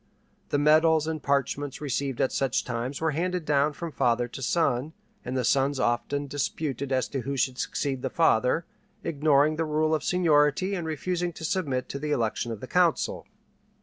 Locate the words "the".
0.49-0.57, 5.37-5.45, 8.01-8.09, 9.57-9.65, 11.99-12.09, 12.61-12.67